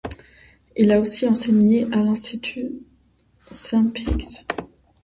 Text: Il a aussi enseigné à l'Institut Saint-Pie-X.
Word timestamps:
Il 0.75 0.91
a 0.91 0.99
aussi 0.99 1.27
enseigné 1.27 1.83
à 1.93 1.97
l'Institut 1.97 2.71
Saint-Pie-X. 3.51 4.47